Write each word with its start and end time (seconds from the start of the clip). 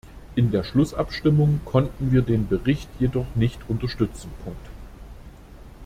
In 0.35 0.49
der 0.49 0.63
Schlussabstimmung 0.63 1.59
konnten 1.63 2.11
wir 2.11 2.23
den 2.23 2.47
Bericht 2.47 2.89
jedoch 2.97 3.27
nicht 3.35 3.59
unterstützen. 3.67 4.31